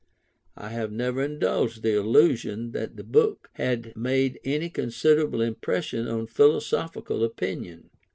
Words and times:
I 0.57 0.69
have 0.69 0.91
never 0.91 1.21
indulged 1.21 1.83
the 1.83 1.95
illusion 1.95 2.71
that 2.71 2.95
the 2.97 3.03
book 3.03 3.51
had 3.53 3.95
made 3.95 4.39
any 4.43 4.67
considerable 4.67 5.41
impression 5.41 6.07
on 6.07 6.25
philosophical 6.25 7.23
opinion. 7.23 7.91